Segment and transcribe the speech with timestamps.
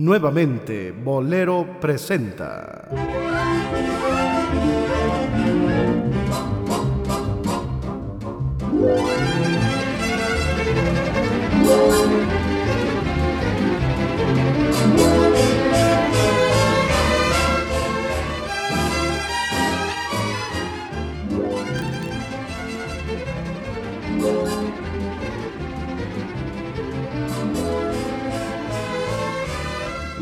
[0.00, 2.88] Nuevamente, Bolero presenta.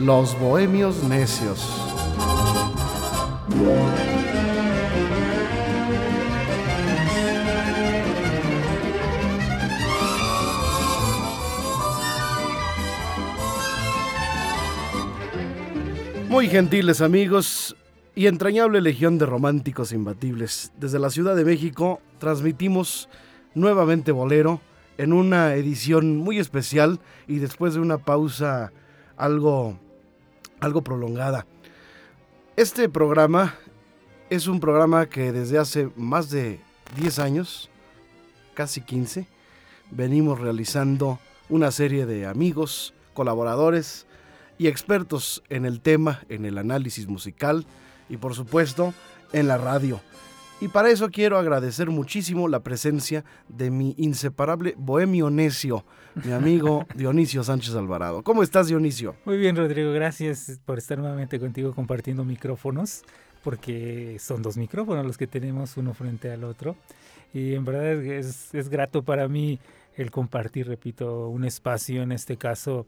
[0.09, 1.71] Los Bohemios Necios.
[16.30, 17.77] Muy gentiles amigos
[18.15, 20.73] y entrañable legión de románticos imbatibles.
[20.79, 23.11] Desde la Ciudad de México transmitimos
[23.55, 24.63] nuevamente Bolero
[24.97, 28.73] en una edición muy especial y después de una pausa
[29.19, 29.79] algo
[30.61, 31.47] algo prolongada.
[32.57, 33.55] Este programa
[34.30, 36.60] es un programa que desde hace más de
[36.96, 37.71] 10 años,
[38.55, 39.27] casi 15,
[39.91, 44.07] venimos realizando una serie de amigos, colaboradores
[44.59, 47.65] y expertos en el tema, en el análisis musical
[48.09, 48.93] y por supuesto
[49.32, 50.01] en la radio.
[50.60, 55.84] Y para eso quiero agradecer muchísimo la presencia de mi inseparable bohemio necio,
[56.24, 58.24] mi amigo Dionisio Sánchez Alvarado.
[58.24, 59.14] ¿Cómo estás, Dionisio?
[59.24, 59.92] Muy bien, Rodrigo.
[59.92, 63.04] Gracias por estar nuevamente contigo compartiendo micrófonos,
[63.45, 66.75] porque son dos micrófonos los que tenemos uno frente al otro.
[67.32, 69.60] Y en verdad es, es grato para mí
[69.94, 72.84] el compartir, repito, un espacio, en este caso,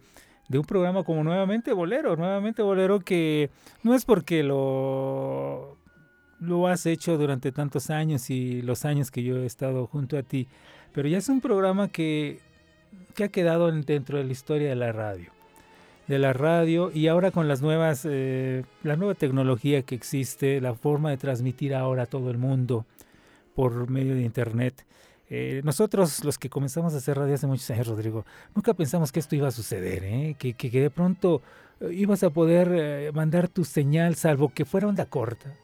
[0.48, 2.16] de un programa como Nuevamente Bolero.
[2.16, 3.48] Nuevamente Bolero que
[3.84, 5.76] no es porque lo
[6.40, 10.22] lo has hecho durante tantos años y los años que yo he estado junto a
[10.22, 10.48] ti,
[10.92, 12.40] pero ya es un programa que,
[13.14, 15.30] que ha quedado dentro de la historia de la radio.
[16.08, 20.74] De la radio y ahora con las nuevas, eh, la nueva tecnología que existe, la
[20.74, 22.84] forma de transmitir ahora a todo el mundo
[23.54, 24.84] por medio de internet.
[25.28, 28.24] Eh, nosotros, los que comenzamos a hacer radio hace muchos años, Rodrigo,
[28.56, 30.34] nunca pensamos que esto iba a suceder, ¿eh?
[30.36, 31.42] que, que, de pronto
[31.92, 35.54] ibas a poder mandar tu señal, salvo que fuera onda corta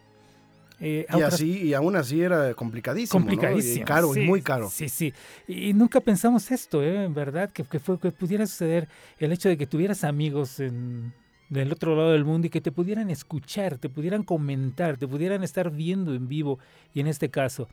[0.78, 3.20] eh, y así, y aún así era complicadísimo.
[3.20, 3.82] Complicadísimo.
[3.82, 4.68] Y caro, y muy caro.
[4.68, 5.12] Sí, sí.
[5.48, 7.04] Y nunca pensamos esto, ¿eh?
[7.04, 8.88] en verdad, que, que, fue, que pudiera suceder
[9.18, 11.14] el hecho de que tuvieras amigos en,
[11.48, 15.42] del otro lado del mundo y que te pudieran escuchar, te pudieran comentar, te pudieran
[15.42, 16.58] estar viendo en vivo.
[16.92, 17.68] Y en este caso,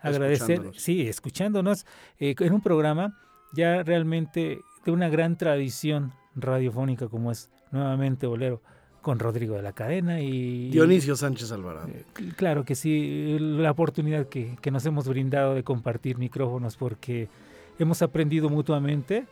[0.00, 1.84] agradecer, sí, escuchándonos
[2.18, 3.18] eh, en un programa
[3.52, 8.62] ya realmente de una gran tradición radiofónica como es nuevamente Bolero
[9.02, 10.70] con Rodrigo de la Cadena y...
[10.70, 11.88] Dionisio Sánchez Alvarado.
[11.88, 12.04] Eh,
[12.36, 17.28] claro que sí, la oportunidad que, que, nos hemos brindado de compartir micrófonos porque
[17.78, 19.26] hemos aprendido mutuamente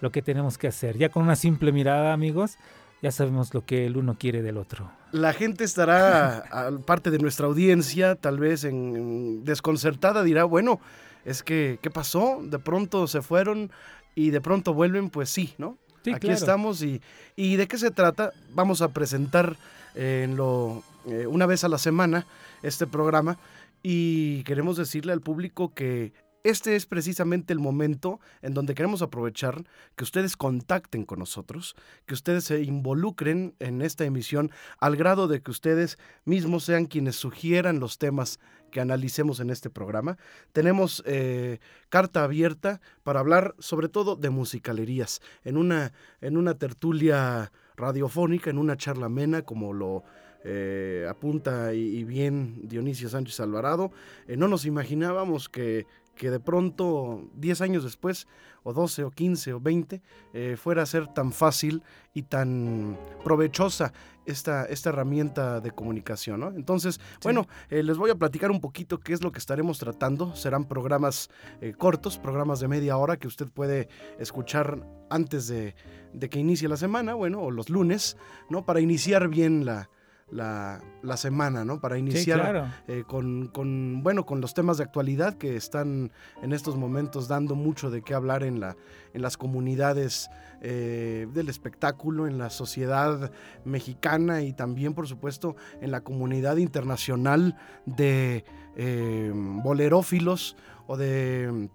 [0.00, 0.98] lo que tenemos que hacer.
[0.98, 2.58] Ya con una simple mirada, amigos,
[3.02, 4.90] ya sabemos lo que el uno quiere del otro.
[5.12, 6.44] La gente estará,
[6.86, 10.80] parte de nuestra audiencia, tal vez en, desconcertada, dirá, bueno,
[11.24, 12.40] es que, ¿qué pasó?
[12.42, 13.70] De pronto se fueron
[14.14, 15.76] y de pronto vuelven, pues sí, ¿no?
[16.14, 17.00] Aquí estamos y,
[17.34, 18.32] y, de qué se trata.
[18.54, 19.56] Vamos a presentar
[19.94, 22.26] eh, en lo, eh, una vez a la semana
[22.62, 23.38] este programa
[23.82, 26.12] y queremos decirle al público que
[26.50, 29.64] este es precisamente el momento en donde queremos aprovechar
[29.96, 31.74] que ustedes contacten con nosotros,
[32.06, 37.16] que ustedes se involucren en esta emisión al grado de que ustedes mismos sean quienes
[37.16, 38.38] sugieran los temas
[38.70, 40.18] que analicemos en este programa.
[40.52, 41.58] Tenemos eh,
[41.88, 48.58] carta abierta para hablar sobre todo de musicalerías, en una, en una tertulia radiofónica, en
[48.58, 50.04] una charla amena, como lo
[50.48, 53.90] eh, apunta y, bien Dionisio Sánchez Alvarado.
[54.28, 58.26] Eh, no nos imaginábamos que, que de pronto, 10 años después,
[58.64, 61.84] o 12, o 15, o 20, eh, fuera a ser tan fácil
[62.14, 63.92] y tan provechosa
[64.24, 66.40] esta, esta herramienta de comunicación.
[66.40, 66.48] ¿no?
[66.48, 70.34] Entonces, bueno, eh, les voy a platicar un poquito qué es lo que estaremos tratando.
[70.34, 73.88] Serán programas eh, cortos, programas de media hora que usted puede
[74.18, 75.76] escuchar antes de,
[76.12, 78.16] de que inicie la semana, bueno, o los lunes,
[78.50, 78.64] ¿no?
[78.66, 79.88] Para iniciar bien la,
[80.30, 81.80] la, la semana, ¿no?
[81.80, 86.10] Para iniciar eh, con, con, bueno, con los temas de actualidad que están
[86.42, 88.76] en estos momentos dando mucho de qué hablar en, la,
[89.14, 90.28] en las comunidades
[90.62, 93.30] eh, del espectáculo, en la sociedad
[93.64, 98.44] mexicana y también, por supuesto, en la comunidad internacional de
[98.76, 100.56] eh, bolerófilos
[100.88, 101.70] o de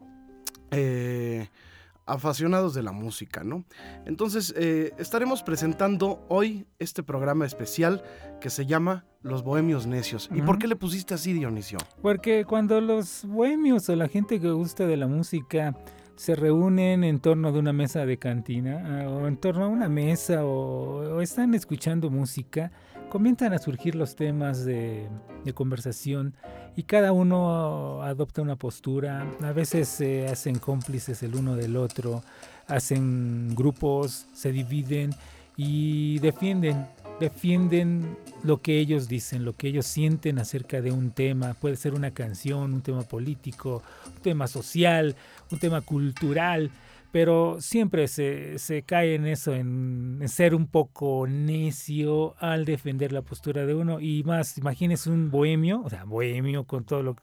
[2.11, 3.65] aficionados de la música, ¿no?
[4.05, 8.03] Entonces, eh, estaremos presentando hoy este programa especial
[8.39, 10.29] que se llama Los Bohemios Necios.
[10.33, 11.77] ¿Y por qué le pusiste así, Dionisio?
[12.01, 15.75] Porque cuando los bohemios o la gente que gusta de la música
[16.21, 19.89] se reúnen en torno de una mesa de cantina ah, o en torno a una
[19.89, 22.71] mesa o, están escuchando música,
[23.09, 25.09] comienzan a surgir los temas de,
[25.55, 26.35] conversación
[26.75, 32.21] y cada uno adopta una postura, a veces se hacen cómplices el uno del otro,
[32.67, 35.09] hacen grupos, se dividen
[35.57, 36.85] y defienden
[37.21, 41.53] defienden lo que ellos dicen, lo que ellos sienten acerca de un tema.
[41.53, 45.15] Puede ser una canción, un tema político, un tema social,
[45.51, 46.71] un tema cultural,
[47.11, 53.65] pero siempre se, cae en eso, en, ser un poco necio al defender la postura
[53.65, 53.99] de uno.
[53.99, 57.15] Y más, imagínese un bohemio, o sea, bohemio con todo lo,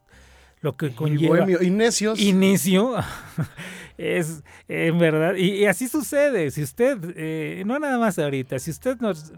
[0.61, 1.37] lo que conlleva.
[1.37, 2.19] Y bohemio, y necios.
[2.19, 2.95] Y necio.
[3.97, 5.35] es en verdad.
[5.35, 6.51] Y, así sucede.
[6.51, 9.33] Si usted, eh, no nada más ahorita, si usted nos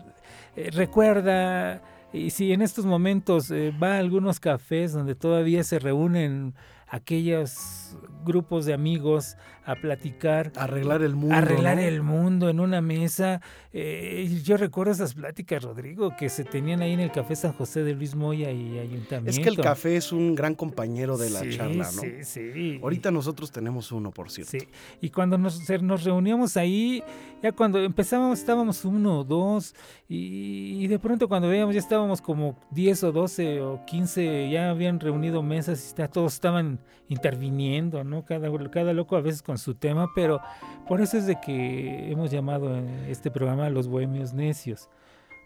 [0.55, 1.81] eh, recuerda
[2.13, 6.53] y si en estos momentos eh, va a algunos cafés donde todavía se reúnen
[6.91, 10.51] aquellos grupos de amigos a platicar.
[10.55, 11.35] Arreglar el mundo.
[11.35, 13.41] Arreglar el mundo en una mesa.
[13.73, 17.83] Eh, yo recuerdo esas pláticas, Rodrigo, que se tenían ahí en el Café San José
[17.83, 19.29] de Luis Moya y Ayuntamiento.
[19.29, 22.01] Es que el café es un gran compañero de la charla, ¿no?
[22.01, 22.79] Sí, sí.
[22.83, 24.51] Ahorita nosotros tenemos uno, por cierto.
[24.51, 24.67] Sí.
[24.99, 27.03] Y cuando nos, nos reuníamos ahí,
[27.41, 29.75] ya cuando empezábamos estábamos uno o dos,
[30.09, 34.99] y, de pronto cuando veíamos ya estábamos como 10 o 12 o 15, ya habían
[34.99, 38.23] reunido mesas y todos estaban interviniendo, ¿no?
[38.23, 40.41] Cada, cada loco a veces con su tema, pero
[40.87, 42.75] por eso es de que hemos llamado
[43.07, 44.89] este programa Los Bohemios Necios,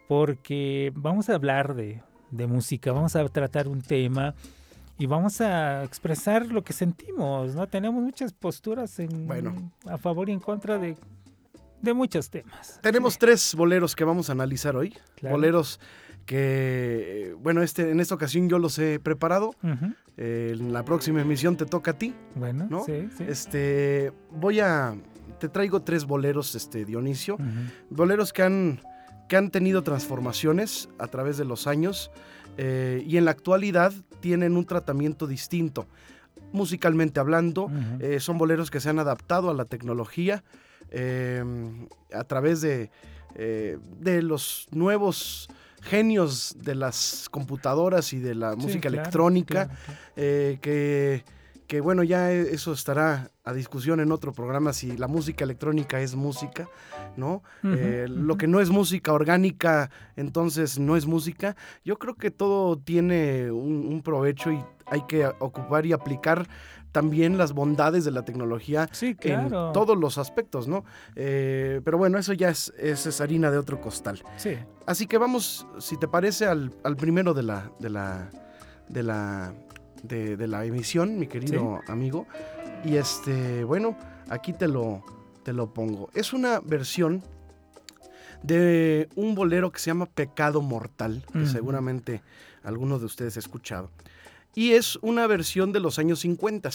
[0.08, 2.02] porque vamos a hablar de,
[2.48, 4.36] música, vamos a tratar un tema
[4.98, 7.68] y vamos a expresar lo que sentimos, ¿no?
[7.68, 9.28] Tenemos muchas posturas en,
[9.88, 10.96] a favor y en contra de,
[11.82, 12.80] de muchos temas.
[12.82, 15.80] Tenemos tres boleros que vamos a analizar hoy, boleros
[16.26, 19.52] que, bueno, este, en esta ocasión yo los he preparado.
[20.18, 22.14] Eh, en la próxima emisión te toca a ti.
[22.36, 22.84] Bueno, ¿no?
[22.84, 23.26] sí, sí.
[23.28, 24.96] Este, voy a,
[25.40, 27.38] te traigo tres boleros, este, Dionisio.
[27.90, 28.82] Boleros que han,
[29.30, 32.12] que han tenido transformaciones a través de los años
[32.58, 35.88] eh, y en la actualidad tienen un tratamiento distinto.
[36.52, 37.70] Musicalmente hablando,
[38.00, 40.44] eh, son boleros que se han adaptado a la tecnología
[42.14, 42.90] a través de,
[43.36, 45.50] de los nuevos
[45.86, 49.70] genios de las computadoras y de la música electrónica,
[50.16, 51.24] eh, que,
[51.68, 56.16] que, bueno, ya eso estará a discusión en otro programa si la música electrónica es
[56.16, 56.68] música,
[57.16, 57.44] ¿no?
[57.64, 61.56] Eh, lo que no es música orgánica, entonces no es música.
[61.84, 66.48] Yo creo que todo tiene un provecho y hay que ocupar y aplicar
[66.96, 70.86] también las bondades de la tecnología en todos los aspectos, ¿no?
[71.18, 74.24] Eh, pero bueno, eso ya es, es, harina de otro costal.
[74.38, 74.56] Sí.
[74.86, 78.30] Así que vamos, si te parece, al, primero de la, de la,
[78.88, 79.54] de la,
[80.04, 82.28] de, la emisión, mi querido amigo.
[82.86, 83.98] Y este, bueno,
[84.30, 85.04] aquí te lo,
[85.44, 86.10] te lo pongo.
[86.14, 87.26] Es una versión
[88.42, 92.22] de un bolero que se llama Pecado Mortal, que seguramente
[92.64, 93.90] alguno de ustedes ha escuchado.
[94.56, 96.70] Y es una versión de los años 50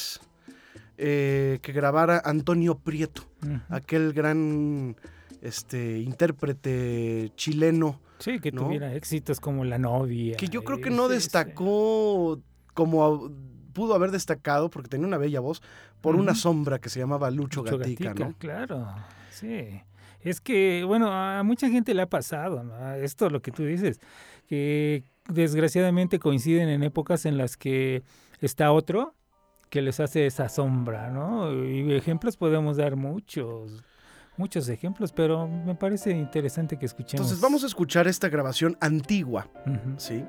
[0.99, 3.23] eh, que grabara Antonio Prieto,
[3.71, 4.97] aquel gran
[5.41, 8.01] este, intérprete chileno.
[8.19, 10.37] Sí, que tuviera éxitos como La novia.
[10.37, 12.39] Que yo creo que no destacó
[12.75, 13.33] como
[13.73, 15.63] pudo haber destacado, porque tenía una bella voz,
[16.01, 18.35] por una sombra que se llamaba Lucho, Gatica, ¿no?
[18.39, 18.95] Claro,
[19.31, 19.81] sí.
[20.21, 22.95] Es que, bueno, a mucha gente le ha pasado, ¿no?
[22.95, 24.01] Esto lo que tú dices,
[24.47, 28.03] que desgraciadamente coinciden en épocas en las que
[28.41, 29.15] está otro
[29.71, 31.53] que les hace esa sombra, ¿no?
[31.65, 33.85] Y ejemplos podemos dar muchos,
[34.37, 37.27] muchos ejemplos, pero me parece interesante que escuchemos.
[37.27, 39.49] Entonces vamos a escuchar esta grabación antigua,
[39.97, 40.25] ¿sí?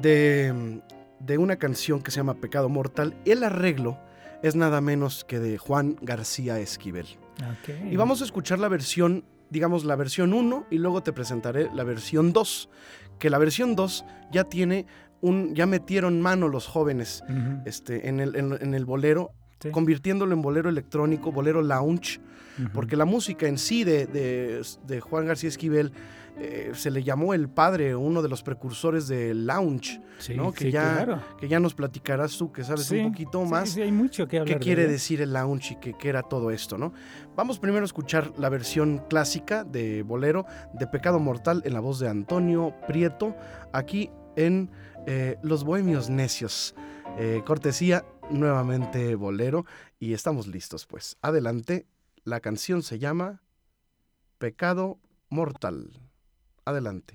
[0.00, 0.80] De,
[1.18, 3.16] de, una canción que se llama Pecado Mortal.
[3.24, 3.98] El arreglo
[4.42, 7.06] es nada menos que de Juan García Esquivel.
[7.90, 11.84] Y vamos a escuchar la versión, digamos la versión 1 y luego te presentaré la
[11.84, 12.68] versión 2,
[13.18, 14.86] que la versión 2 ya tiene
[15.20, 17.22] un, ya metieron mano los jóvenes
[17.64, 19.30] este, en, el, en, el bolero,
[19.72, 22.20] convirtiéndolo en bolero electrónico, bolero lounge,
[22.72, 25.92] porque la música en sí de, de, Juan García Esquivel
[26.38, 30.02] eh, se le llamó el padre, uno de los precursores del lounge,
[30.34, 30.52] ¿no?
[30.52, 34.44] que, ya, que ya nos platicarás tú, que sabes un poquito más hay mucho que
[34.44, 36.76] qué quiere decir el lounge y qué, era todo esto.
[36.76, 36.92] ¿no?
[37.34, 42.00] Vamos primero a escuchar la versión clásica de bolero de Pecado Mortal en la voz
[42.00, 43.34] de Antonio Prieto,
[43.72, 44.70] aquí en
[45.06, 46.74] eh, Los Bohemios Necios.
[47.18, 49.64] Eh, cortesía, nuevamente bolero.
[49.98, 51.16] Y estamos listos, pues.
[51.22, 51.86] Adelante.
[52.24, 53.42] La canción se llama
[54.38, 54.98] Pecado
[55.30, 56.05] Mortal.
[56.66, 57.14] Adelante.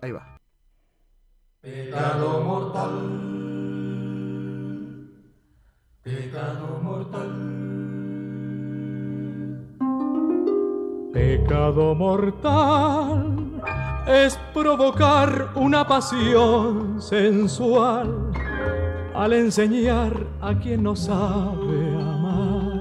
[0.00, 0.38] Ahí va.
[1.60, 2.94] Pecado mortal.
[6.02, 7.30] Pecado mortal.
[11.12, 13.62] Pecado mortal
[14.06, 18.32] es provocar una pasión sensual
[19.14, 22.80] al enseñar a quien no sabe amar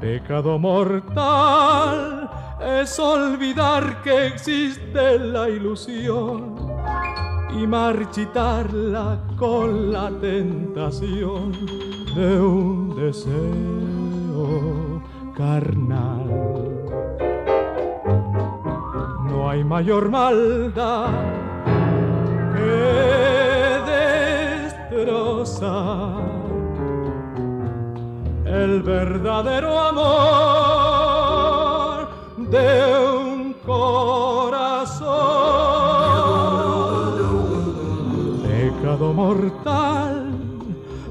[0.06, 2.30] Pecado mortal
[2.62, 6.56] es olvidar que existe la ilusión
[7.50, 11.54] y marchitarla con la tentación
[12.14, 13.42] de un deseo
[15.36, 16.30] carnal.
[19.28, 21.10] No hay mayor maldad
[22.56, 22.86] que
[24.92, 26.45] destrozar
[28.64, 30.08] el verdadero amor
[32.38, 32.68] de
[33.20, 35.06] un corazón.
[38.44, 40.32] Pecado mortal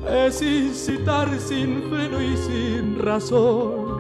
[0.09, 3.99] es incitar sin freno y sin razón,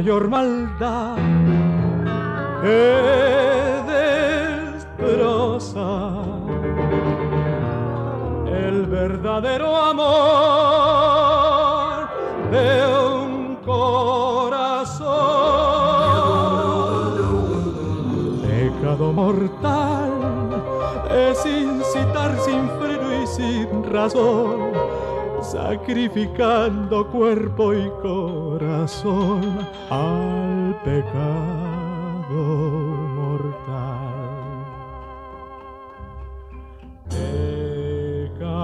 [0.00, 1.16] Mayor maldad
[2.62, 2.82] que
[4.72, 5.90] destroza
[8.46, 10.08] el verdadero amor
[12.50, 15.10] de un corazón.
[18.40, 20.12] Pecado mortal
[21.10, 24.69] es incitar sin freno y sin razón
[25.50, 32.44] sacrificando cuerpo y corazón al pecado
[33.16, 34.14] mortal.
[37.08, 38.54] Pecado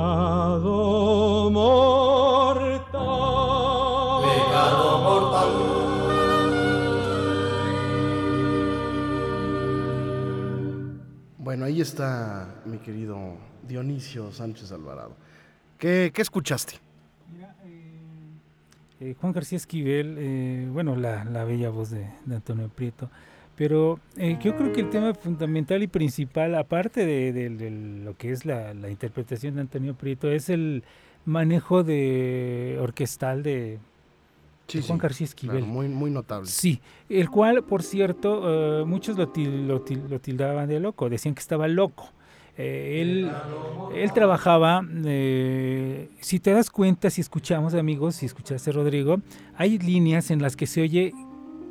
[1.50, 2.87] mortal.
[4.23, 5.50] Pecado mortal.
[11.38, 15.25] Bueno, ahí está mi querido Dionisio Sánchez Alvarado.
[15.78, 16.80] ¿Qué, qué escuchaste?
[18.99, 23.11] Eh, Juan García Esquivel, eh, bueno, la, la, bella voz de, de Antonio Prieto,
[23.54, 28.16] pero eh, yo creo que el tema fundamental y principal, aparte de, de, de lo
[28.16, 30.83] que es la, la, interpretación de Antonio Prieto, es el
[31.26, 33.78] manejo de orquestal de,
[34.66, 35.59] sí, Juan sí, García Esquivel.
[35.59, 36.49] Claro, muy, muy notable.
[36.49, 36.80] Sí,
[37.11, 41.35] el cual, por cierto, uh, muchos lo, til, lo, til, lo, tildaban de loco, decían
[41.35, 42.12] que estaba loco.
[42.59, 43.31] Eh, él,
[43.95, 49.19] él, trabajaba, eh, si te das cuenta, si escuchamos amigos, si escuchaste Rodrigo,
[49.57, 51.13] hay líneas en las que se oye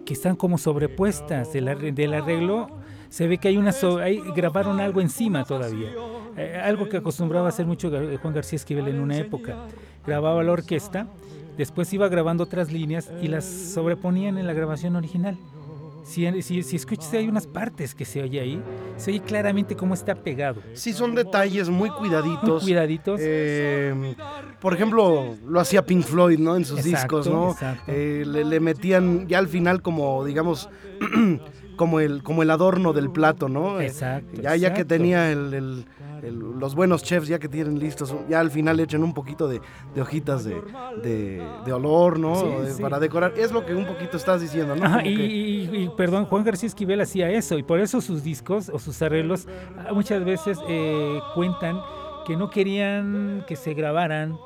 [0.06, 1.54] que están como sobrepuestas.
[1.54, 2.68] Del, arreglo,
[3.10, 5.90] se ve que hay una, so, hay, grabaron algo encima todavía,
[6.38, 7.90] eh, algo que acostumbraba a hacer mucho
[8.22, 9.58] Juan García Esquivel en una época,
[10.06, 11.08] grababa la orquesta,
[11.58, 15.36] después iba grabando otras líneas y las sobreponían en la grabación original.
[16.06, 18.62] Si, si, si, escuchas, hay unas partes que se oye ahí,
[18.96, 20.62] se oye claramente cómo está pegado.
[20.74, 22.62] Sí, son detalles muy cuidaditos.
[22.62, 23.20] Muy cuidaditos.
[23.24, 24.16] Eh,
[24.62, 26.56] por ejemplo, lo hacía Pink Floyd, ¿no?
[26.56, 27.56] En sus exacto, discos, ¿no?
[27.88, 30.70] Eh, le, le, metían ya al final como, digamos,
[31.76, 33.82] como el, como el adorno del plato, ¿no?
[33.82, 34.42] Exacto.
[34.42, 35.86] Ya, ya que tenía el, el,
[36.26, 39.48] el, los buenos chefs, ya que tienen listos, ya al final le echan un poquito
[39.48, 39.62] de,
[39.94, 40.62] de hojitas de,
[41.04, 42.36] de, de, olor, ¿no?
[42.36, 42.74] Sí, sí.
[42.74, 42.82] sí.
[42.82, 43.34] Para decorar.
[43.38, 44.86] Es lo que un poquito estás diciendo, ¿no?
[44.86, 45.24] Ajá, y, que...
[45.26, 49.02] y, y, perdón, Juan García Esquivel hacía eso, y por eso sus discos o sus
[49.02, 49.48] arreglos
[49.94, 51.80] muchas veces eh, cuentan
[52.26, 54.38] que no querían que se grabaran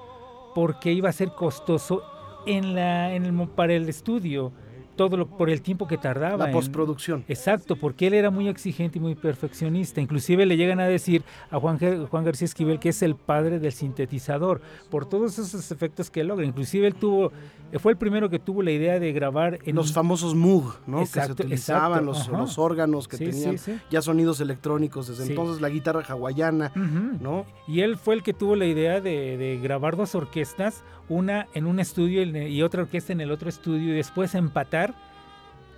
[0.53, 2.03] porque iba a ser costoso
[2.45, 4.51] en la, en el, para el estudio
[4.99, 6.47] todo lo, por el tiempo que tardaba.
[6.47, 7.23] La postproducción.
[7.25, 10.01] En, exacto, porque él era muy exigente y muy perfeccionista.
[10.01, 13.71] Inclusive le llegan a decir a Juan, Juan García Esquivel que es el padre del
[13.71, 16.45] sintetizador, por todos esos efectos que logra.
[16.45, 17.31] Inclusive él tuvo,
[17.79, 20.99] fue el primero que tuvo la idea de grabar en los famosos Moog, ¿no?
[20.99, 23.79] Exacto, que se utilizaban, exacto, los, los, órganos que sí, tenían sí, sí.
[23.89, 27.21] ya sonidos electrónicos, desde entonces la guitarra hawaiana, uh -huh.
[27.21, 27.45] ¿no?
[27.69, 31.65] Y él fue el que tuvo la idea de, de grabar dos orquestas, una en
[31.65, 34.93] un estudio y otra orquesta en el otro estudio, y después empatar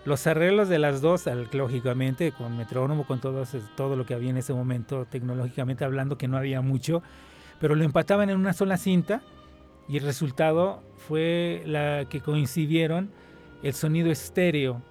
[0.03, 3.43] Los arreglos de las dos, lógicamente, con metrónomo, con todo,
[3.75, 7.03] todo lo que había en ese momento, tecnológicamente hablando, que no había mucho,
[7.59, 9.21] pero lo empataban en una sola cinta
[9.87, 13.11] y el resultado fue la que coincidieron
[13.61, 14.81] el sonido estéreo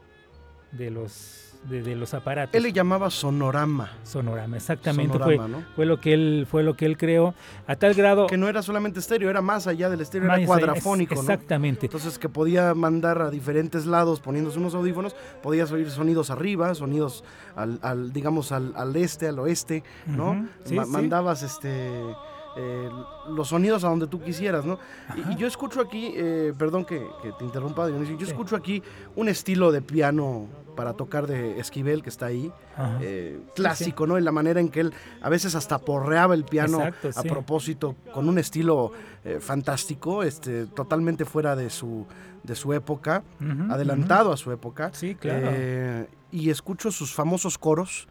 [0.70, 2.54] de los, de, de los aparatos.
[2.54, 3.90] Él le llamaba sonorama.
[4.02, 5.64] Sonorama, exactamente Sonorama, fue, ¿no?
[5.76, 7.34] fue lo que él fue lo que él creó
[7.66, 11.14] a tal grado Que no era solamente estéreo, era más allá del estéreo, era cuadrafónico,
[11.16, 11.20] ¿no?
[11.20, 11.86] Exactamente.
[11.86, 17.24] Entonces que podía mandar a diferentes lados poniéndose unos audífonos, podías oír sonidos arriba, sonidos
[17.56, 20.48] al, al, digamos al, al este, al oeste, ¿no?
[20.64, 20.90] Sí, Ma- sí.
[20.90, 21.90] Mandabas este
[22.56, 22.90] eh,
[23.28, 24.78] los sonidos a donde tú quisieras, ¿no?
[25.30, 28.82] Y- yo escucho aquí, eh, perdón que, que te interrumpa, Dionisio, yo escucho aquí
[29.14, 32.52] un estilo de piano para tocar de Esquivel que está ahí,
[33.00, 34.18] eh, clásico, ¿no?
[34.18, 37.28] En la manera en que él a veces hasta porreaba el piano Exacto, a sí.
[37.28, 38.92] propósito, con un estilo
[39.24, 42.06] eh, fantástico, este, totalmente fuera de su,
[42.42, 43.22] de su época,
[43.68, 44.90] adelantado a su época.
[44.92, 45.48] Sí, claro.
[45.50, 48.08] Eh, y escucho sus famosos coros.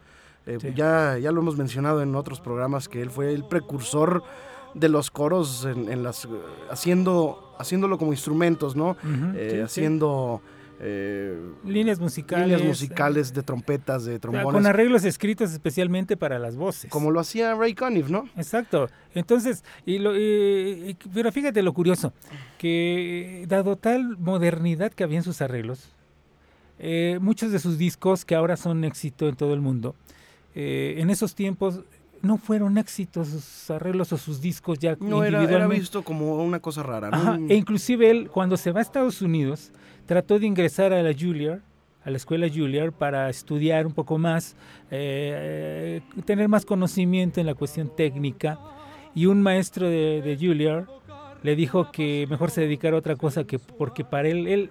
[0.74, 4.22] ya, ya lo hemos mencionado en otros programas que él fue el precursor
[4.74, 6.28] de los coros en, en las
[6.70, 8.96] haciendo haciéndolo como instrumentos, ¿no?
[9.62, 10.40] Haciendo
[10.82, 16.38] eh, líneas musicales, líneas musicales de trompetas, de eh, con trombones, arreglos escritos especialmente para
[16.38, 16.90] las voces.
[16.90, 18.28] como lo hacía Ray Conniff, ¿no?
[18.36, 18.88] Exacto.
[19.14, 22.12] Entonces, y lo, y- y- pero fíjate lo curioso,
[22.58, 25.90] que dado tal modernidad que había en sus arreglos,
[26.78, 29.94] eh, muchos de sus discos que ahora son éxito en todo el mundo,
[30.54, 31.82] eh, en esos tiempos
[32.22, 36.60] no fueron éxitos sus arreglos o sus discos ya No era, era visto como una
[36.60, 37.16] cosa rara, ¿no?
[37.16, 39.72] Ajá, E inclusive él, cuando se va a Estados Unidos,
[40.06, 41.60] trató de ingresar a la Juilliard,
[42.04, 44.56] a la escuela Juilliard, para estudiar un poco más,
[44.90, 48.58] eh, eh, tener más conocimiento en la cuestión técnica.
[49.14, 50.86] Y un maestro de, de Juilliard
[51.42, 54.70] le dijo que mejor se dedicara a otra cosa, que porque para él, él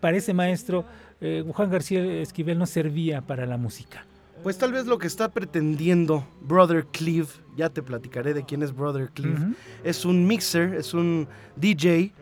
[0.00, 0.84] para ese maestro,
[1.20, 4.04] eh, Juan García Esquivel no servía para la música.
[4.42, 8.74] Pues tal vez lo que está pretendiendo Brother Cleve, ya te platicaré de quién es
[8.74, 9.54] Brother Cleve,
[9.84, 12.12] es un mixer, es un DJ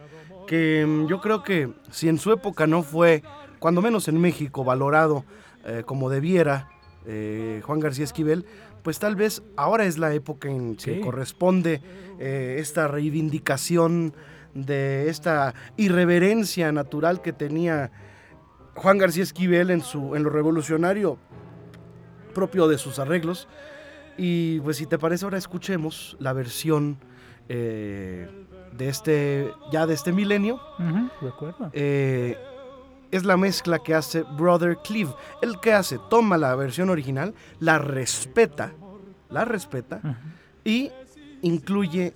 [0.48, 3.22] que mm, yo creo que si en su época no fue,
[3.60, 5.24] cuando menos en México, valorado
[5.64, 6.68] eh, como debiera
[7.06, 8.44] eh, Juan García Esquivel,
[8.82, 11.00] pues tal vez ahora es la época en que Sí.
[11.00, 11.80] corresponde
[12.18, 14.12] eh, esta reivindicación
[14.54, 17.92] de esta irreverencia natural que tenía
[18.74, 21.18] Juan García Esquivel en, su, en lo revolucionario
[22.28, 23.48] propio de sus arreglos.
[24.16, 26.98] Y pues si te parece ahora escuchemos la versión
[27.48, 28.28] eh,
[28.76, 30.60] de este, ya de este milenio.
[30.78, 31.70] Ujú, de acuerdo.
[31.72, 32.36] Eh,
[33.10, 35.14] es la mezcla que hace Brother Cleve.
[35.40, 38.72] El que hace, toma la versión original, la respeta,
[39.30, 40.00] la respeta
[40.64, 40.90] y
[41.42, 42.14] incluye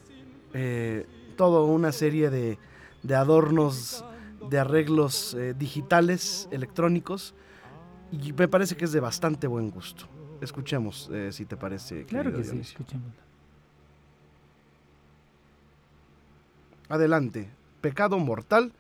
[0.53, 2.59] eh, toda una serie de,
[3.03, 4.05] de adornos,
[4.51, 7.35] de arreglos digitales, electrónicos,
[8.13, 10.07] y me parece que es de bastante buen gusto.
[10.41, 12.05] Escuchemos, eh, si te parece.
[12.05, 13.23] Claro que sí, escuchémoslo.
[16.89, 17.49] Adelante.
[17.81, 18.73] Pecado Mortal,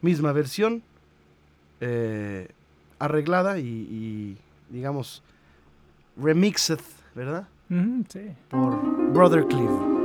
[0.00, 0.82] misma versión,
[1.80, 2.48] eh,
[2.98, 5.22] arreglada y, y, digamos,
[6.16, 6.80] remixed,
[7.14, 7.48] ¿verdad?
[8.08, 8.32] Sí.
[8.50, 10.01] Por Brother Cleve.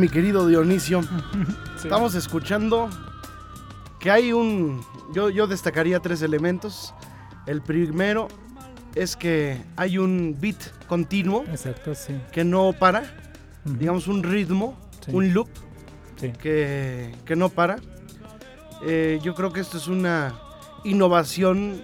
[0.00, 1.02] Mi querido Dionisio,
[1.76, 1.84] Sí.
[1.88, 2.88] estamos escuchando
[3.98, 4.80] que hay un...
[5.14, 6.94] Yo, yo destacaría tres elementos.
[7.46, 8.28] El primero
[8.94, 12.14] es que hay un beat continuo Exacto, sí.
[12.32, 13.02] que no para,
[13.64, 15.12] digamos un ritmo, Sí.
[15.14, 15.48] un loop
[16.42, 17.76] que, que no para.
[18.86, 20.34] Eh, yo creo que esto es una
[20.84, 21.82] innovación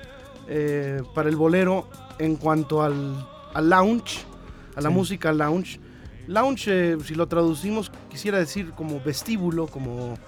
[0.48, 4.24] eh, para el bolero en cuanto al, al lounge,
[4.74, 5.80] a la música lounge.
[6.26, 10.18] Lounge, eh, si lo traducimos, quisiera decir como vestíbulo, como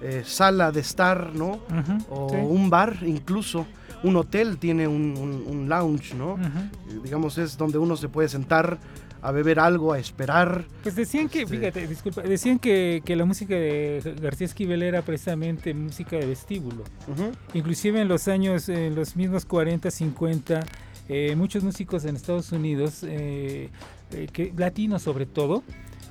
[0.00, 1.60] eh, sala de estar, ¿no?
[2.10, 2.36] O sí.
[2.36, 3.66] un bar, incluso.
[4.04, 6.36] Un hotel tiene un, un- un lounge, ¿no?
[6.38, 8.78] Eh, Digamos, es donde uno se puede sentar
[9.20, 10.64] a beber algo, a esperar.
[10.84, 15.02] Pues decían que, Este- fíjate, disculpa, decían que, que la música de García Esquivel era
[15.02, 16.84] precisamente música de vestíbulo.
[17.08, 17.32] Ujú.
[17.54, 20.60] Inclusive en los años, en los mismos 40, 50,
[21.08, 23.70] eh, muchos músicos en Estados Unidos, eh,
[24.12, 25.62] eh, que, latinos sobre todo,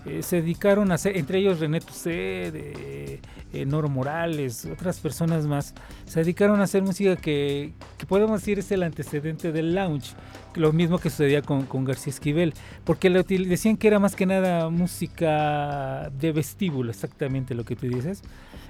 [0.07, 3.19] eh, se dedicaron a hacer, entre ellos René eh,
[3.65, 5.73] Noro Morales, otras personas más,
[6.05, 10.13] se dedicaron a hacer música que, que podemos decir es el antecedente del lounge,
[10.55, 12.53] lo mismo que sucedía con, García Esquivel,
[12.86, 17.88] porque le decían que era más que nada música de vestíbulo, exactamente lo que tú
[17.88, 18.21] dices,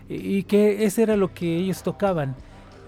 [0.09, 2.35] y, y que ese era lo que ellos tocaban.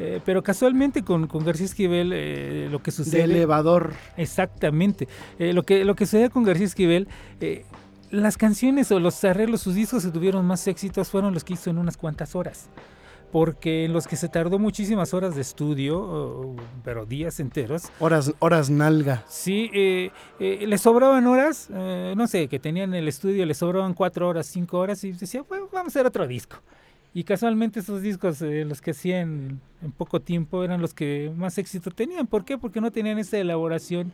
[0.02, 3.24] Eh, pero casualmente con, con García Esquivel eh, lo que De sucede...
[3.24, 3.92] elevador.
[4.16, 5.08] Exactamente.
[5.38, 7.08] Eh, lo, que, lo que sucede con García Esquivel,
[8.10, 11.70] las canciones o los arreglos, sus discos que tuvieron más éxitos fueron los que hizo
[11.70, 12.70] en unas cuantas horas.
[13.32, 18.72] Porque en los que se tardó muchísimas horas de estudio, pero días enteros, Horas, horas
[18.72, 19.24] nalga.
[19.28, 20.10] sí, eh,
[20.40, 24.80] eh, le sobraban horas, no sé, que tenían el estudio, le sobraban cuatro horas, cinco
[24.80, 26.56] horas, y decía, bueno, vamos a hacer otro disco.
[27.14, 31.58] Y casualmente esos discos, eh, los que hacían en poco tiempo, eran los que más
[31.58, 32.28] éxito tenían.
[32.28, 32.58] ¿Por qué?
[32.58, 34.12] Porque no tenían esa elaboración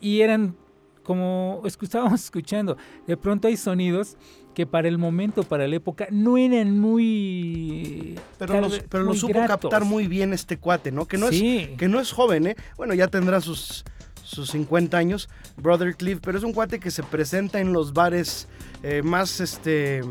[0.00, 0.56] y eran
[1.02, 2.76] como estábamos escuchando.
[3.06, 4.16] De pronto hay sonidos
[4.54, 8.18] que para el momento, para la época, no eran muy.
[8.38, 9.70] Pero, los, pero lo muy supo gratos.
[9.70, 11.06] captar muy bien este cuate, ¿no?
[11.06, 11.68] Que no, Sí.
[11.72, 12.56] es, que no es joven, ¿eh?
[12.76, 13.84] Bueno, ya tendrá sus,
[14.22, 18.46] sus 50 años, Brother Cliff, pero es un cuate que se presenta en los bares
[18.82, 20.02] eh, más, este,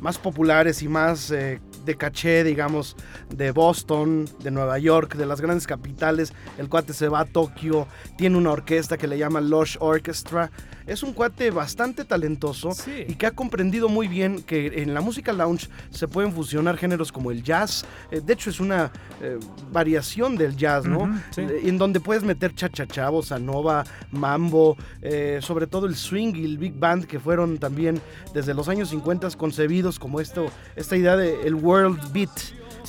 [0.00, 2.96] más populares y más eh, de caché, digamos,
[3.28, 6.32] de Boston, de Nueva York, de las grandes capitales.
[6.58, 10.50] El cuate se va a Tokio, tiene una orquesta que le llama Lush Orchestra.
[10.86, 13.04] Es un cuate bastante talentoso Sí.
[13.08, 17.10] y que ha comprendido muy bien que en la música lounge se pueden fusionar géneros
[17.10, 17.84] como el jazz.
[18.10, 19.38] eh, de hecho, es una eh,
[19.72, 21.20] variación del jazz, ¿no?
[21.30, 21.40] Sí.
[21.40, 26.44] Eh, En donde puedes meter cha-cha-cha, bossa nova, mambo, eh, sobre todo el swing y
[26.44, 28.00] el big band que fueron también
[28.32, 30.46] desde los años 50 concebidos como esto,
[30.76, 32.30] esta idea de el world beat,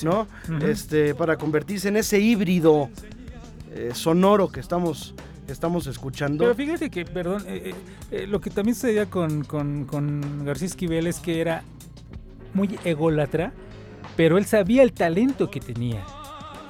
[0.04, 0.28] ¿no?
[0.62, 2.90] Este, para convertirse en ese híbrido
[3.94, 5.14] sonoro que estamos,
[5.48, 6.44] estamos escuchando.
[6.44, 7.76] Pero fíjate que, perdón, eh, eh,
[8.12, 11.64] eh, lo que también sucedía con, con, con García Esquivel es que era
[12.54, 13.54] muy ególatra,
[14.16, 16.04] pero él sabía el talento que tenía.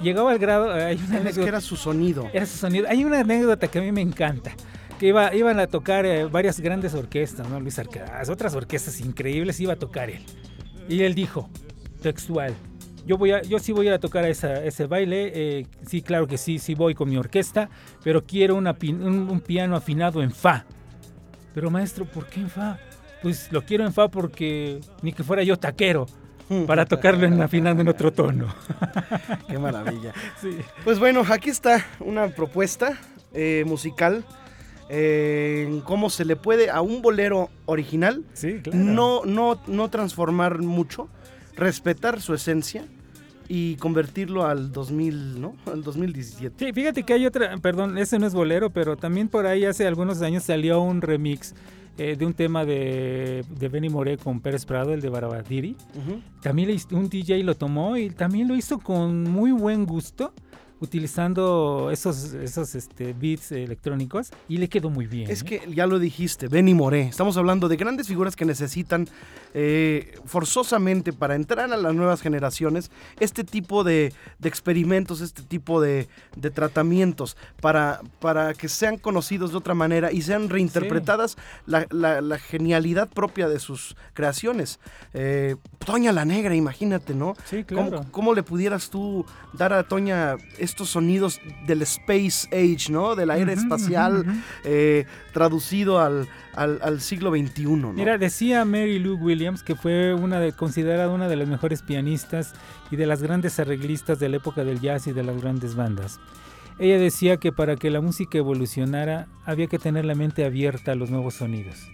[0.01, 2.29] Llegaba al grado, hay una es que era su sonido.
[2.31, 2.85] era su sonido.
[2.87, 4.51] Hay una anécdota que a mí me encanta.
[4.99, 7.59] Que iba, iban a tocar eh, varias grandes orquestas, ¿no?
[7.59, 10.23] Luis Arcaraz, otras orquestas increíbles, iba a tocar él.
[10.89, 11.49] Y él dijo,
[12.01, 12.53] textual,
[13.07, 16.27] yo, voy a, yo sí voy a tocar a esa- ese baile, eh, sí, claro
[16.27, 17.69] que sí, sí voy con mi orquesta,
[18.03, 20.65] pero quiero una un, un piano afinado en fa.
[21.55, 22.77] Pero maestro, ¿por qué en fa?
[23.23, 26.05] Pues lo quiero en fa porque ni que fuera yo taquero
[26.67, 28.47] para tocarlo en afinando en otro tono.
[29.49, 30.13] Qué maravilla.
[30.41, 30.57] Sí.
[30.83, 32.97] Pues bueno, aquí está una propuesta
[33.33, 34.23] eh, musical
[34.89, 38.79] eh, cómo se le puede a un bolero original Sí, claro.
[38.79, 41.09] no, no, no transformar mucho,
[41.57, 42.85] respetar su esencia
[43.49, 45.55] y convertirlo al 2000, ¿no?
[45.71, 46.65] Al 2017.
[46.65, 49.87] Sí, fíjate que hay otra, perdón, ese no es bolero, pero también por ahí hace
[49.87, 51.55] algunos años salió un remix
[51.97, 55.75] eh, de un tema de, de Benny Moré con Pérez Prado, el de Barabadiri.
[55.95, 56.21] Ujú.
[56.41, 60.33] También le hizo- un DJ lo tomó y también lo hizo con muy buen gusto,
[60.79, 65.29] utilizando esos, esos este, beats electrónicos y le quedó muy bien.
[65.29, 65.45] Es ¿eh?
[65.45, 67.01] que ya lo dijiste, Benny Moré.
[67.07, 69.07] Estamos hablando de grandes figuras que necesitan
[69.53, 75.81] eh, forzosamente para entrar a las nuevas generaciones este tipo de, de experimentos, este tipo
[75.81, 81.85] de, de tratamientos para, para que sean conocidos de otra manera y sean reinterpretadas la,
[81.89, 84.79] la- la genialidad propia de sus creaciones.
[85.13, 87.35] Eh, Toña la Negra, imagínate, ¿no?
[87.45, 88.05] Sí, ¿Cómo, claro.
[88.11, 90.35] cómo le pudieras tú dar a Toña
[90.67, 93.15] estos sonidos del Space Age, ¿no?
[93.15, 94.23] De la era espacial,
[94.63, 97.93] eh, traducido al, al- al siglo XXI, ¿no?
[97.93, 102.53] Mira, decía Mary Lou Williams que fue una de, considerada una de las mejores pianistas
[102.91, 106.19] y de las grandes arreglistas de la época del jazz y de las grandes bandas.
[106.79, 110.95] Ella decía que para que la música evolucionara había que tener la mente abierta a
[110.95, 111.89] los nuevos sonidos.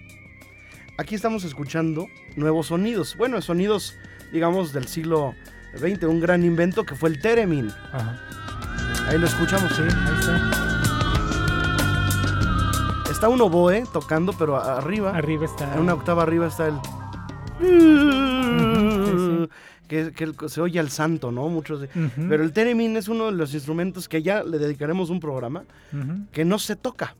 [0.98, 2.06] Aquí estamos escuchando
[2.36, 3.16] nuevos sonidos.
[3.16, 3.94] Bueno, sonidos,
[4.32, 5.34] digamos, del siglo
[5.76, 7.70] XX, un gran invento que fue el Theremin.
[7.92, 8.20] Ajá.
[9.08, 10.40] Ahí lo escuchamos, Sí, ahí está.
[13.10, 15.72] Está un oboe tocando, pero arriba, Arriba está.
[15.74, 16.74] en una octava arriba está el...
[17.60, 19.48] sí,
[19.88, 21.48] Que, que se oye al santo, ¿no?
[21.48, 21.88] Muchos de-
[22.28, 25.64] Pero el Theremin es uno de los instrumentos que ya le dedicaremos un programa
[26.32, 27.14] que no se toca.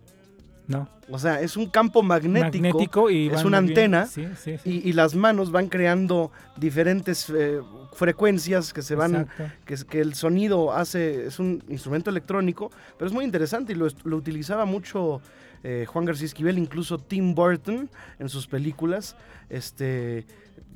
[0.66, 0.88] No.
[1.10, 4.70] O sea, es un campo magnético, Magnético y es una antena Sí, sí, sí.
[4.82, 7.60] y, y las manos van creando diferentes eh,
[7.92, 9.28] frecuencias que se van,
[9.66, 14.64] que, el sonido hace, es un instrumento electrónico, pero es muy interesante y lo utilizaba
[14.64, 15.20] mucho
[15.66, 19.16] eh, Juan García Esquivel, incluso Tim Burton en sus películas.
[19.48, 20.26] Este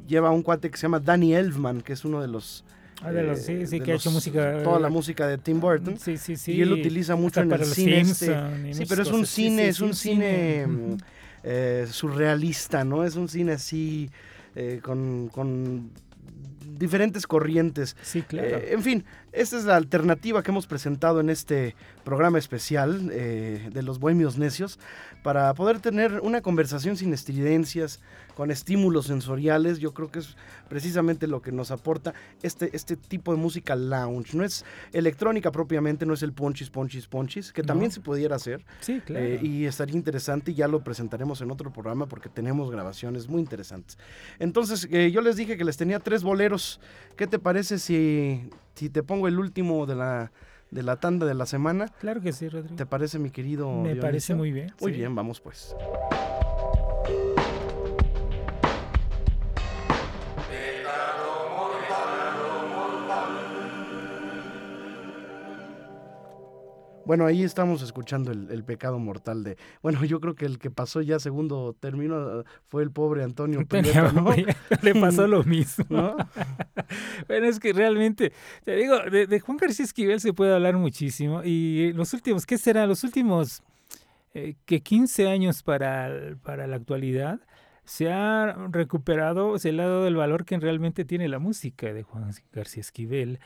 [0.07, 2.65] lleva un cuate que se llama Danny Elfman, que es uno de los
[3.03, 4.63] Ah, de los- eh, sí, sí, de que ha hecho música.
[4.63, 5.99] toda la eh, música de Tim Burton.
[5.99, 6.53] Sí, sí, sí.
[6.53, 9.29] Y él utiliza mucho en el cine este- Simpson Sí, pero es un cosas.
[9.35, 10.97] Cine, es un cine mm,
[11.45, 13.05] eh, surrealista, ¿no?
[13.05, 14.11] Es un cine así
[14.57, 15.91] eh, con, con
[16.77, 17.97] diferentes corrientes.
[18.03, 18.49] Sí, claro.
[18.59, 23.69] Eh, en fin, esta es la alternativa que hemos presentado en este programa especial eh,
[23.73, 24.79] de los Bohemios Necios
[25.23, 28.01] para poder tener una conversación sin estridencias,
[28.35, 29.79] con estímulos sensoriales.
[29.81, 30.37] Yo creo que es
[30.69, 34.37] precisamente lo que nos aporta este, este tipo de música lounge.
[34.37, 37.95] No es electrónica propiamente, no es el ponchis, ponchis, ponchis, que también No.
[37.95, 38.65] se pudiera hacer.
[38.81, 39.25] sí, claro.
[39.27, 43.41] Eh, y estaría interesante y ya lo presentaremos en otro programa porque tenemos grabaciones muy
[43.41, 43.99] interesantes.
[44.39, 46.81] Entonces, eh, yo les dije que les tenía tres boleros.
[47.17, 50.31] ¿Qué te parece si, si te pongo el último de la,
[50.71, 51.89] de la tanda de la semana?
[52.01, 52.77] Claro que sí, Rodrigo.
[52.77, 53.73] ¿Te parece, mi querido?
[53.73, 54.73] Me parece muy bien.
[54.81, 54.99] Muy sí.
[54.99, 55.75] bien, vamos pues.
[67.09, 69.57] Bueno, ahí estamos escuchando el, el pecado mortal de...
[69.83, 74.13] Bueno, yo creo que el que pasó ya segundo término fue el pobre Antonio Prieto,
[74.13, 74.31] ¿no?
[74.83, 75.87] Le pasó lo mismo.
[75.89, 76.17] ¿No?
[77.27, 81.41] Bueno, es que realmente, te digo, de, de Juan García Esquivel se puede hablar muchísimo.
[81.43, 82.87] Y los últimos, ¿qué será?
[82.87, 83.63] Los últimos
[84.35, 87.41] eh, que 15 años para, para la actualidad
[87.85, 92.03] se ha recuperado, se le ha dado el valor que realmente tiene la música de
[92.03, 93.41] Juan García Esquivel.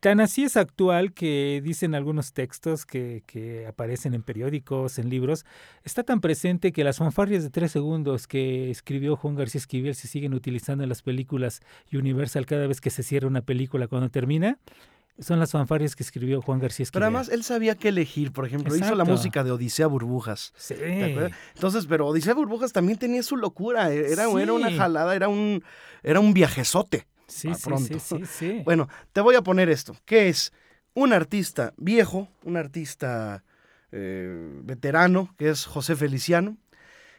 [0.00, 5.44] Tan así es actual que dicen algunos textos que, que aparecen en periódicos, en libros,
[5.84, 10.08] está tan presente que las fanfarrias de tres segundos que escribió Juan García Esquivel se
[10.08, 11.60] siguen utilizando en las películas
[11.92, 14.58] Universal cada vez que se cierra una película cuando termina.
[15.18, 17.00] Son las fanfarrias que escribió Juan García Esquivel.
[17.00, 20.52] Pero además él sabía qué elegir, por ejemplo, hizo la música de Odisea Burbujas.
[20.58, 20.74] Sí.
[21.54, 25.64] Entonces, pero Odisea Burbujas también tenía su locura, e-, era, era una jalada, era un,
[26.02, 27.06] era un viajezote.
[27.26, 27.98] Sí, pronto.
[27.98, 28.62] sí, sí, sí.
[28.64, 30.52] Bueno, te voy a poner esto, que es
[30.94, 33.44] un artista viejo, un artista
[33.92, 36.56] eh, veterano, que es José Feliciano,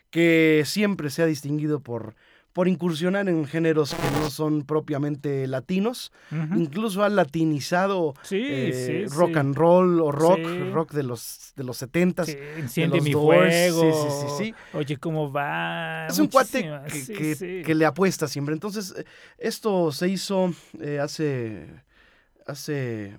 [0.10, 2.16] que siempre se ha distinguido por,
[2.58, 6.12] por incursionar en géneros que no son propiamente latinos,
[6.56, 9.38] incluso ha latinizado Sí, eh, sí, rock sí.
[9.40, 10.40] and roll o rock,
[10.74, 12.26] rock de los de los setentas.
[12.26, 14.56] Sí, enciende mi Doors, fuego.
[14.74, 16.08] Oye, ¿cómo va?
[16.08, 16.68] Es un cuate
[17.06, 18.54] que, que- le apuesta siempre.
[18.56, 18.92] Entonces,
[19.38, 21.68] esto se hizo eh, hace
[22.48, 23.18] hace,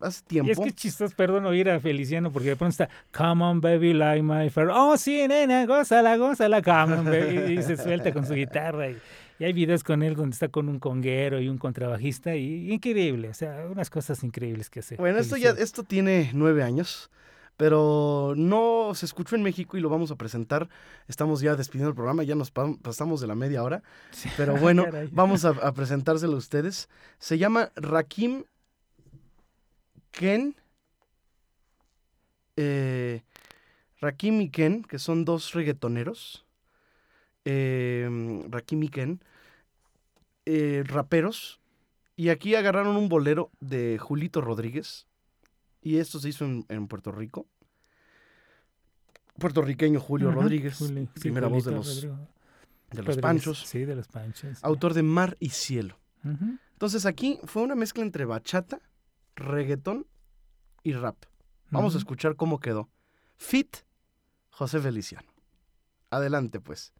[0.00, 0.52] hace Y tiempo.
[0.52, 4.22] es que chistoso, perdón, oír a Feliciano porque de pronto está, come on baby, like
[4.22, 4.68] my fair.
[4.72, 7.54] Oh, sí, nena, gózala, gózala, come on baby.
[7.58, 8.90] Y se suelta con su guitarra.
[8.90, 8.96] Y,
[9.38, 12.36] y hay videos con él donde está con un conguero y un contrabajista.
[12.36, 14.96] Y, increíble, o sea, unas cosas increíbles que hace.
[14.96, 17.10] Bueno, esto ya, esto tiene nueve años,
[17.56, 20.68] pero no se escuchó en México y lo vamos a presentar.
[21.08, 24.56] Estamos ya despidiendo el programa, ya nos pa- pasamos de la media hora, Sí, pero
[24.56, 25.08] bueno, caray.
[25.12, 26.88] vamos a, a presentárselo a ustedes.
[27.18, 28.44] Se llama Rakim
[30.14, 30.54] Ken.
[32.56, 33.22] eh,
[34.00, 36.44] Rakim y Ken, que son dos reggaetoneros.
[37.46, 38.08] eh,
[38.48, 39.20] Rakim y Ken,
[40.46, 41.60] eh, raperos.
[42.16, 45.06] Y aquí agarraron un bolero de Julito Rodríguez.
[45.82, 47.46] Y esto se hizo en, en Puerto Rico.
[49.38, 52.18] Puertorriqueño Julio Rodríguez, Juli- sí, primera voz de los, de los
[52.98, 54.62] Rodríguez, Panchos, Sí, de los Panchos.
[54.62, 55.98] autor de Mar y Cielo.
[56.72, 58.80] Entonces aquí fue una mezcla entre bachata,
[59.36, 60.06] reggaetón
[60.82, 61.16] y rap.
[61.70, 62.88] Vamos a escuchar cómo quedó.
[63.36, 63.76] Fit
[64.50, 65.28] José Feliciano.
[66.10, 66.92] Adelante pues.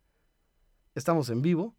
[0.95, 1.75] Estamos en vivo,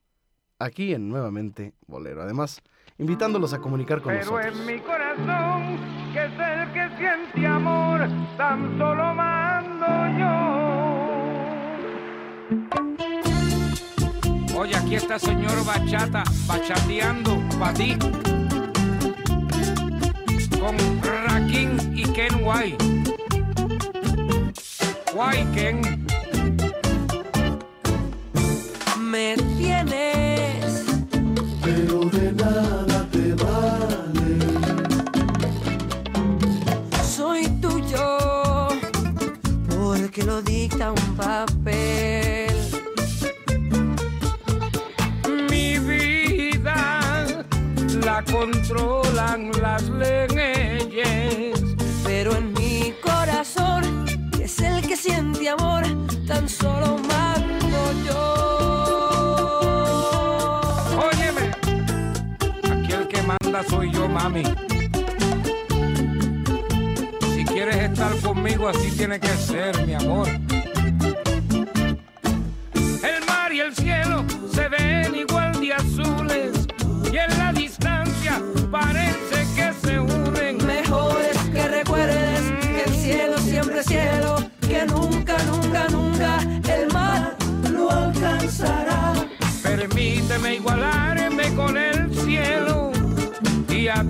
[0.59, 2.21] aquí en Nuevamente Bolero.
[2.21, 2.61] Además,
[2.97, 4.59] invitándolos a comunicar con Pero nosotros.
[4.59, 5.77] en mi corazón,
[6.13, 8.01] que es el que siente amor,
[8.37, 9.85] tan solo mando
[10.19, 10.55] yo.
[14.59, 17.97] Oye, aquí está señor Bachata, bachateando para ti.
[20.65, 22.83] Con Rakim y Ken White.
[25.13, 26.07] White Ken.
[28.99, 30.85] me tienes.
[37.15, 38.17] Soy tuyo
[39.69, 42.55] porque lo dicta un papel.
[45.47, 45.77] Mi
[49.15, 51.63] las leyes.
[52.03, 55.83] Pero en mi corazón, que es el que siente amor,
[56.27, 58.21] tan solo mando yo.
[61.09, 61.51] Óyeme,
[62.71, 64.43] aquí el que manda soy yo, mami.
[67.33, 70.27] Si quieres estar conmigo, así tiene que ser, mi amor.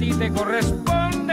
[0.05, 1.24] Ti te corresponde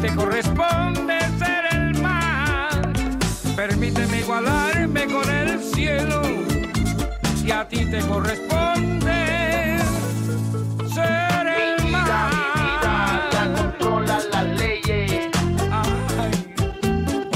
[0.00, 2.92] te corresponde ser el mar.
[3.56, 6.22] Permíteme igualarme con el cielo
[7.44, 9.78] y a ti te corresponde
[10.94, 12.30] ser el mar.
[13.32, 15.28] la controla las leyes.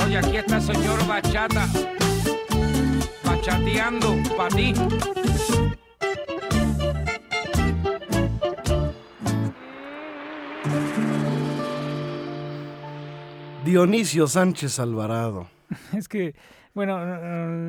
[0.05, 1.66] Oye, aquí está el señor Bachata,
[3.25, 4.75] bachateando para ti.
[13.72, 15.48] Dionisio Sánchez Alvarado.
[15.96, 16.35] Es que,
[16.74, 16.98] bueno,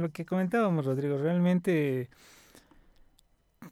[0.02, 2.10] lo que comentábamos, Rodrigo, realmente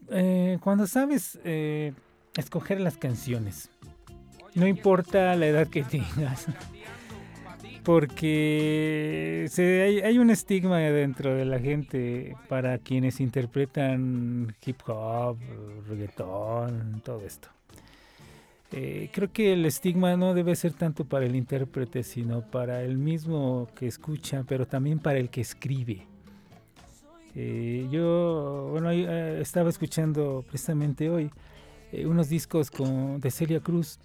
[0.09, 1.91] eh, cuando sabes eh,
[2.38, 3.69] escoger las canciones,
[4.55, 6.47] no importa la edad que tengas,
[7.84, 15.38] porque se- hay, hay un estigma dentro de la gente para quienes interpretan hip hop,
[15.89, 17.49] reggaetón, todo esto.
[18.74, 22.97] Eh, creo que el estigma no debe ser tanto para el intérprete, sino para el
[22.97, 26.07] mismo que escucha, pero también para el que escribe.
[27.36, 31.30] Eh, yo, bueno, eh, estaba escuchando precisamente hoy
[31.91, 33.99] eh, unos discos con, de Celia Cruz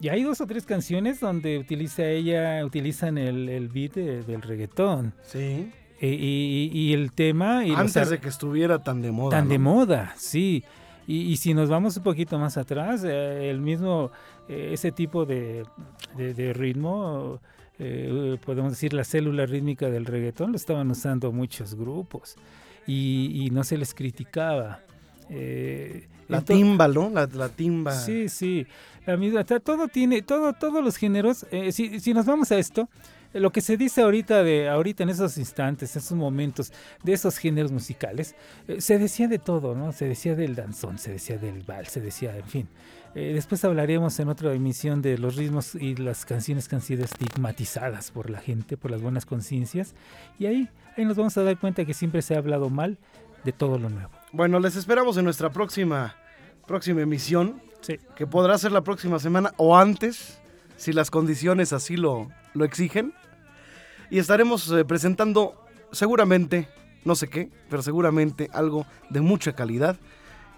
[0.00, 4.42] y hay dos o tres canciones donde utiliza ella, utilizan el, el beat de- del
[4.42, 5.12] reggaetón.
[5.22, 5.70] Sí.
[6.00, 7.64] Y, y- y el tema...
[7.64, 9.38] Y Antes de que estuviera tan de moda.
[9.38, 10.64] Tan de moda, sí.
[11.06, 14.10] Y, y si nos vamos un poquito más atrás, eh, el mismo,
[14.48, 15.64] eh, ese tipo de,
[16.16, 17.40] de- de ritmo,
[17.78, 22.36] eh, podemos decir la célula rítmica del reggaetón, lo estaban usando muchos grupos
[22.86, 24.80] y, y no se les criticaba.
[26.28, 27.10] La timba, ¿no?
[27.10, 27.92] La, la timba.
[27.92, 28.66] Sí, sí.
[29.06, 31.46] La misma, todo tiene, todo, todos los géneros.
[31.50, 32.88] eh, si, si nos vamos a esto,
[33.34, 36.72] lo que se dice ahorita de, ahorita en esos instantes, en esos momentos,
[37.02, 38.34] de esos géneros musicales,
[38.68, 39.92] eh, se decía de todo, ¿no?
[39.92, 42.68] Se decía del danzón, se decía del vals, se decía, en fin.
[43.14, 47.04] Eh, después hablaremos en otra emisión de los ritmos y las canciones que han sido
[47.04, 49.94] estigmatizadas por la gente, por las buenas conciencias.
[50.38, 52.98] Y ahí, ahí nos vamos a dar cuenta que siempre se ha hablado mal
[53.44, 54.10] de todo lo nuevo.
[54.32, 56.16] Bueno, les esperamos en nuestra próxima,
[56.66, 57.98] próxima emisión, Sí.
[58.16, 60.40] que podrá ser la próxima semana o antes,
[60.76, 63.12] si las condiciones así lo, lo exigen.
[64.10, 65.54] Y estaremos eh, presentando
[65.92, 66.68] seguramente,
[67.04, 69.96] no sé qué, pero seguramente algo de mucha calidad,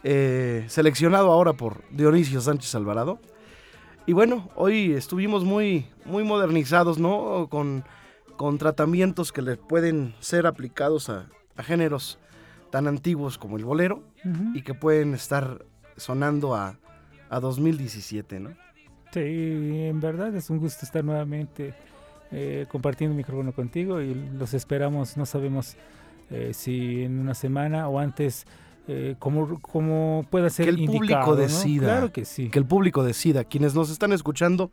[0.05, 3.20] eh, seleccionado ahora por Dionisio Sánchez Alvarado.
[4.07, 7.49] Y bueno, hoy estuvimos muy, muy modernizados, ¿no?
[7.51, 7.84] Con,
[8.36, 11.26] con tratamientos que le pueden ser aplicados a,
[11.57, 12.18] a géneros
[12.70, 14.03] tan antiguos como el bolero
[14.55, 15.64] y que pueden estar
[15.97, 16.78] sonando a,
[17.30, 18.51] a 2017, ¿no?
[19.12, 21.74] Sí, en verdad es un gusto estar nuevamente
[22.32, 25.76] eh, compartiendo el micrófono contigo y los esperamos, no sabemos
[26.30, 28.46] eh, si en una semana o antes,
[28.88, 31.36] eh, como, como pueda ser Que el público indicado, ¿no?
[31.36, 31.86] decida.
[31.86, 34.70] Claro que sí, Que el público decida, quienes nos están escuchando,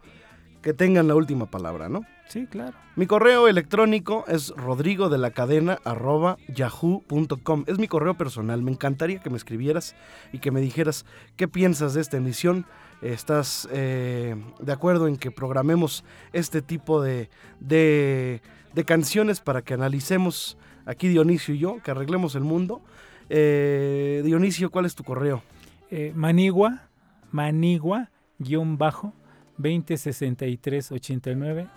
[0.64, 2.04] que tengan la última palabra, ¿no?
[2.28, 2.76] sí, claro.
[2.96, 7.64] Mi correo electrónico es rodrigo de la cadena arroba yahoo.com.
[7.68, 8.62] Es mi correo personal.
[8.64, 9.96] Me encantaría que me escribieras
[10.32, 11.06] y que me dijeras
[11.36, 12.66] qué piensas de esta emisión.
[13.02, 18.42] ¿Estás eh, de acuerdo en que programemos este tipo de, de,
[18.74, 22.82] de canciones para que analicemos aquí Dionisio y yo, que arreglemos el mundo?
[23.30, 25.44] Eh, Dionisio, ¿cuál es tu correo?
[25.92, 26.90] Eh, Manigua,
[27.32, 28.10] Manigua,
[28.40, 29.14] guion bajo,
[29.58, 31.68] 206389,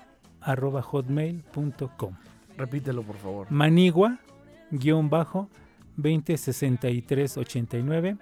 [0.40, 2.14] arroba hotmail.com.
[2.56, 3.46] Repítelo, por favor.
[3.50, 4.18] Manigua,
[4.70, 5.48] guion bajo,
[5.96, 8.16] 206389,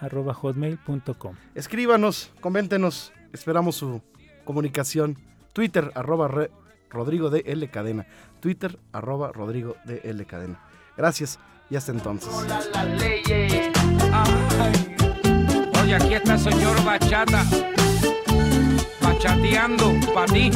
[0.00, 1.34] arroba hotmail.com.
[1.54, 4.02] Escríbanos, coméntenos, esperamos su
[4.44, 5.16] comunicación.
[5.52, 6.50] Twitter, arroba re-
[6.90, 8.06] Rodrigo de L Cadena.
[8.40, 10.60] Twitter, arroba Rodrigo de L Cadena.
[10.96, 11.38] Gracias
[11.70, 12.28] y hasta entonces.
[15.82, 17.44] Oye, aquí está el señor Bachata.
[19.16, 20.50] Bachateando para ti.